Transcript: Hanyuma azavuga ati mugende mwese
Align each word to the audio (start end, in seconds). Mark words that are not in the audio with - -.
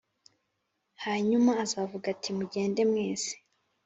Hanyuma 1.03 1.51
azavuga 1.63 2.05
ati 2.13 2.29
mugende 2.37 2.81
mwese 2.89 3.33